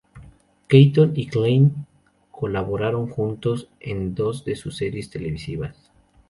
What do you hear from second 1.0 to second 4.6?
y Cline colaboraron juntos en dos de